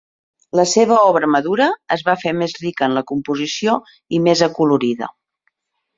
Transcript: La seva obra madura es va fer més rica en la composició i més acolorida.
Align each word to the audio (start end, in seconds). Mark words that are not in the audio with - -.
La 0.59 0.63
seva 0.71 0.95
obra 1.09 1.29
madura 1.33 1.67
es 1.97 2.03
va 2.09 2.17
fer 2.23 2.33
més 2.39 2.57
rica 2.63 2.87
en 2.89 2.97
la 3.01 3.07
composició 3.13 3.77
i 4.19 4.23
més 4.29 4.43
acolorida. 4.51 5.15